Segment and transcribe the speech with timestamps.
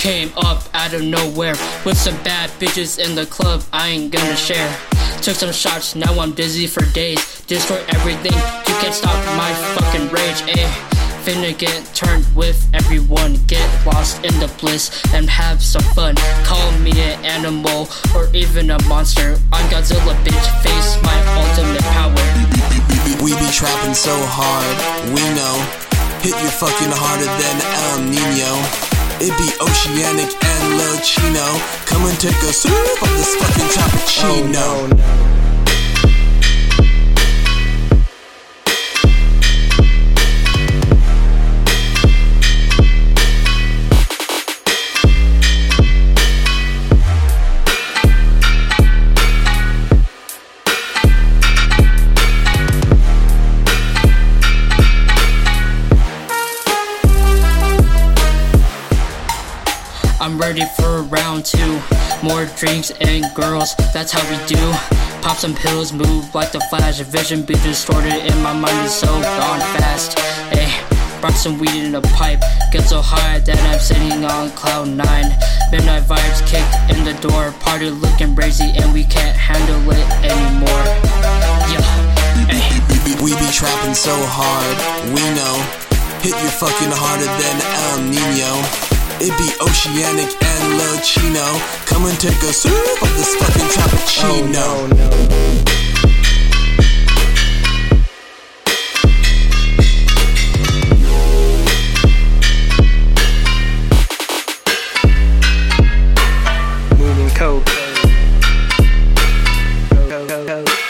[0.00, 3.62] Came up out of nowhere with some bad bitches in the club.
[3.70, 4.74] I ain't gonna share.
[5.20, 7.42] Took some shots, now I'm dizzy for days.
[7.42, 10.66] Destroy everything, you can't stop my fucking rage, eh?
[11.20, 13.36] Finna get turned with everyone.
[13.46, 16.14] Get lost in the bliss and have some fun.
[16.44, 17.86] Call me an animal
[18.16, 19.36] or even a monster.
[19.52, 20.46] I'm Godzilla, bitch.
[20.64, 22.16] Face my ultimate power.
[23.20, 25.60] We be trapping so hard, we know.
[26.24, 28.89] Hit you fucking harder than El Nino.
[29.22, 31.44] It be oceanic and Lil Chino.
[31.84, 34.24] Come and take a sip of this fucking cappuccino.
[34.24, 35.09] Oh, no, no.
[60.30, 61.80] I'm ready for round two.
[62.22, 64.62] More drinks and girls, that's how we do.
[65.22, 67.00] Pop some pills, move like the flash.
[67.00, 70.16] Vision be distorted, and my mind is so gone fast.
[70.54, 70.70] Hey,
[71.20, 72.40] brought some weed in a pipe.
[72.70, 75.34] Get so high that I'm sitting on cloud nine.
[75.72, 77.50] Midnight vibes kicked in the door.
[77.58, 80.84] Party looking crazy, and we can't handle it anymore.
[81.74, 81.82] Yeah.
[83.18, 84.78] We be trapping so hard,
[85.10, 85.58] we know.
[86.22, 88.89] Hit you fucking harder than El Nino.
[89.22, 91.44] It be Oceanic and Lil Chino.
[91.84, 94.24] Come and take a sip of this fucking cappuccino.
[94.24, 95.10] Oh, no, no.
[107.36, 107.66] Coke.
[110.46, 110.89] Coke.